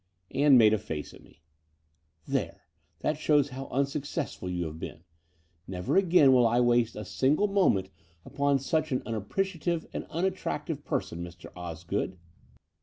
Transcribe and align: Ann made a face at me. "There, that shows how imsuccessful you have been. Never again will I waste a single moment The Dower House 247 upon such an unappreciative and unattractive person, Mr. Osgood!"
Ann 0.31 0.57
made 0.57 0.73
a 0.73 0.79
face 0.79 1.13
at 1.13 1.21
me. 1.21 1.43
"There, 2.27 2.63
that 3.01 3.19
shows 3.19 3.49
how 3.49 3.65
imsuccessful 3.67 4.49
you 4.49 4.65
have 4.65 4.79
been. 4.79 5.03
Never 5.67 5.95
again 5.95 6.33
will 6.33 6.47
I 6.47 6.59
waste 6.59 6.95
a 6.95 7.05
single 7.05 7.47
moment 7.47 7.91
The 8.23 8.31
Dower 8.31 8.53
House 8.55 8.67
247 8.67 8.79
upon 8.79 8.81
such 8.81 8.91
an 8.91 9.03
unappreciative 9.05 9.85
and 9.93 10.05
unattractive 10.05 10.83
person, 10.83 11.23
Mr. 11.23 11.51
Osgood!" 11.55 12.17